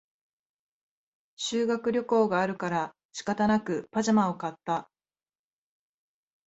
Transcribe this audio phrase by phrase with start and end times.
[1.35, 4.89] 修学旅行があるから仕方なくパジャマを買った